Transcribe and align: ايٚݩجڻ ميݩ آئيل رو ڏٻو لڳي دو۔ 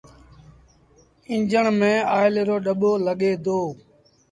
ايٚݩجڻ 1.29 1.65
ميݩ 1.79 2.05
آئيل 2.15 2.35
رو 2.47 2.57
ڏٻو 2.65 2.91
لڳي 3.05 3.31
دو۔ 3.45 3.59